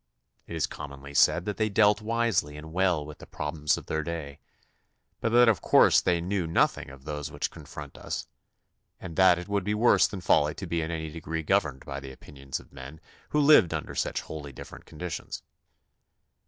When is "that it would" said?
9.15-9.63